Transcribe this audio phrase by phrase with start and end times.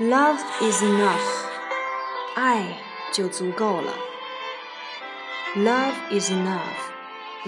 [0.00, 1.46] Love is enough，
[2.34, 2.64] 爱
[3.12, 3.92] 就足够了。
[5.56, 6.93] Love is enough。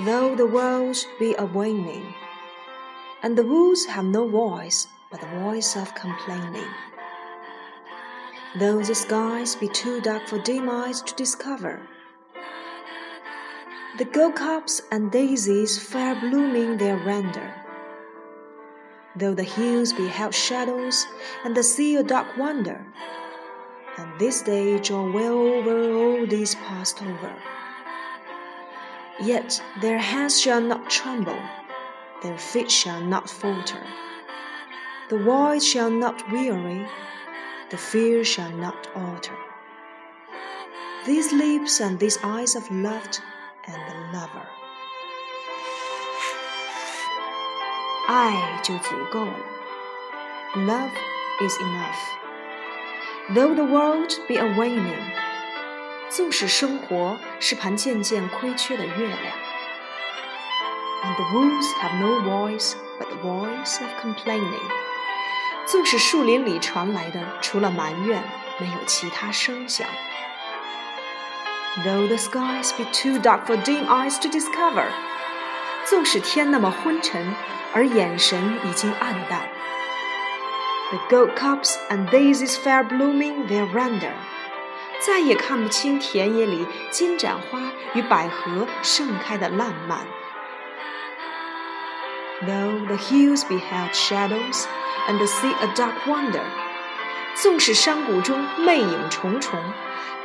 [0.01, 2.15] Though the world be a waning,
[3.23, 6.69] and the wolves have no voice but the voice of complaining.
[8.59, 11.81] Though the skies be too dark for dim eyes to discover,
[13.97, 17.55] the gold cups and daisies fair blooming their render.
[19.17, 21.07] Though the hills be held shadows
[21.43, 22.85] and the sea a dark wonder,
[23.97, 27.35] and this day draw well over all these passed over.
[29.20, 31.42] Yet their hands shall not tremble,
[32.24, 33.84] their feet shall not falter.
[35.10, 36.88] The void shall not weary,
[37.70, 39.38] the fear shall not alter.
[41.06, 43.22] These lips and these eyes have loved
[43.68, 44.48] and the lover.
[48.08, 49.34] 爱就足够了。
[50.56, 50.92] Love
[51.40, 52.02] is enough.
[53.34, 55.14] Though the world be a waning，
[56.16, 59.36] 纵使生活是盘渐渐亏缺的月亮。
[61.04, 64.70] And the woods have no voice but the voice of complaining。
[65.66, 68.22] 纵使树林里传来的除了埋怨，
[68.60, 69.88] 没有其他声响。
[71.86, 74.88] Though the skies be too dark for dim eyes to discover，
[75.86, 77.34] 纵使天那么昏沉，
[77.74, 79.48] 而眼神已经暗淡。
[80.90, 84.12] The gold cups and daisies fair blooming their render，
[84.99, 87.61] 再也看不清田野里金盏花
[87.95, 90.07] 与百合盛开的烂漫。
[92.43, 94.65] Though the hills be held shadows
[95.09, 96.43] and the sea a dark wonder，
[97.35, 99.59] 纵使山谷中魅影重重。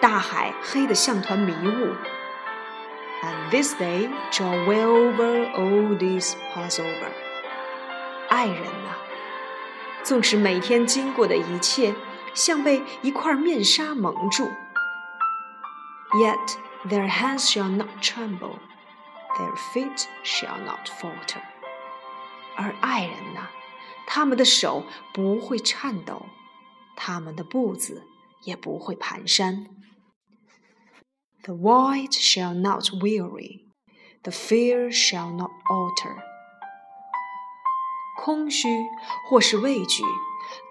[0.02, 1.96] 大海黑得像团迷雾。
[3.24, 7.12] And this day draw well over all these pass over。
[8.28, 8.98] 爱人呐，
[10.02, 11.94] 纵使每天经过的一切
[12.35, 14.49] 像被一块面纱蒙住，
[16.15, 16.57] yet
[16.87, 18.59] their hands shall not tremble,
[19.39, 21.41] their feet shall not falter。
[22.57, 23.49] 而爱人呐，
[24.07, 26.27] 他们的手不会颤抖，
[26.97, 28.07] 他们的步子
[28.45, 29.67] 也不会蹒跚。
[31.43, 33.67] The void shall not weary,
[34.23, 36.17] the fear shall not alter。
[38.19, 38.69] 空虚
[39.29, 40.03] 或是畏惧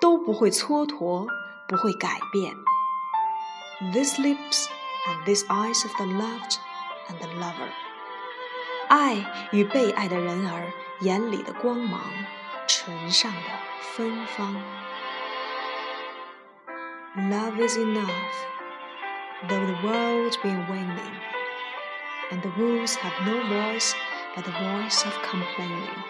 [0.01, 1.27] 都不会蹉跎，
[1.69, 2.55] 不会改变。
[3.93, 4.67] These lips
[5.07, 6.57] and these eyes of the loved
[7.09, 7.69] and the lover，
[8.87, 12.01] 爱与被爱的人儿眼里的光芒，
[12.67, 13.39] 唇上的
[13.81, 14.55] 芬芳。
[17.15, 18.07] Love is enough
[19.47, 21.15] though the world be waning,
[22.31, 23.93] and the wolves have no voice
[24.35, 26.03] but the voice of complaining.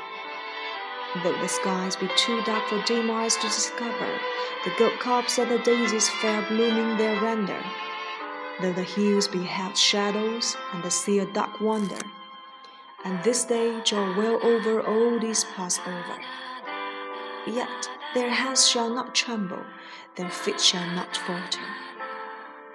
[1.25, 4.21] Though the skies be too dark for dim eyes to discover,
[4.65, 7.61] the gold cups and the daisies fair blooming their render.
[8.61, 11.99] Though the hills be held shadows, and the sea a dark wonder,
[13.05, 16.21] and this day draw well over all these pass over.
[17.47, 19.65] Yet their hands shall not tremble,
[20.15, 21.67] their feet shall not falter.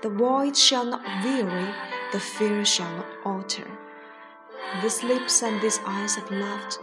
[0.01, 1.73] The void shall not weary,
[2.11, 3.67] the fear shall not alter.
[4.81, 6.79] These lips and these eyes have loved.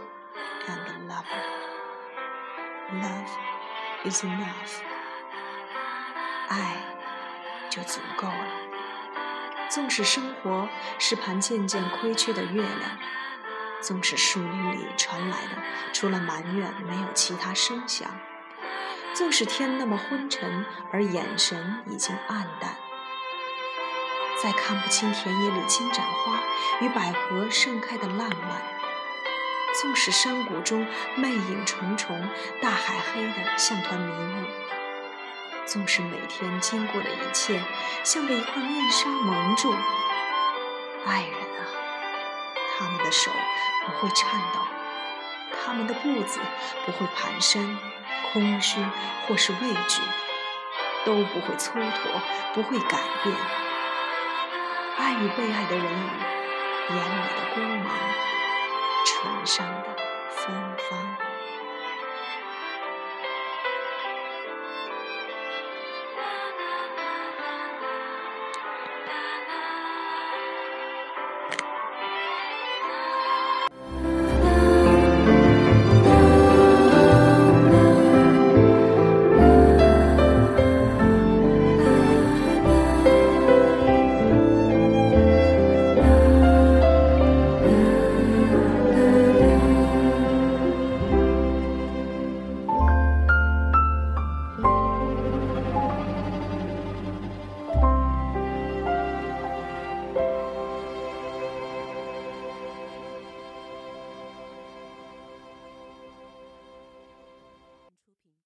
[3.01, 4.81] Love is enough.
[6.49, 6.75] 爱
[7.69, 8.47] 就足够了。
[9.69, 10.69] 纵使生活
[10.99, 12.97] 是盘渐渐亏缺的月亮，
[13.81, 15.61] 纵使树林里传来的
[15.91, 18.07] 除了埋怨没有其他声响，
[19.15, 22.75] 纵使天那么昏沉，而眼神已经暗淡。
[24.43, 26.39] 再看不清田野里金盏花
[26.81, 28.61] 与百合盛开的浪漫，
[29.73, 30.85] 纵使山谷中
[31.15, 32.29] 魅影重重，
[32.61, 34.45] 大海黑得像团迷雾，
[35.65, 37.59] 纵使每天经过的一切
[38.03, 39.73] 像被一块面纱蒙住，
[41.05, 41.65] 爱人啊，
[42.77, 43.31] 他们的手
[43.85, 44.59] 不会颤抖，
[45.65, 46.39] 他们的步子
[46.85, 47.77] 不会蹒跚，
[48.31, 48.79] 空虚
[49.27, 50.01] 或是畏惧
[51.03, 52.21] 都不会蹉跎，
[52.53, 53.35] 不会改变。
[54.97, 56.99] 爱与被爱的人眼里
[57.35, 57.91] 的光芒，
[59.05, 59.95] 唇上的
[60.29, 60.53] 芬
[60.89, 61.32] 芳。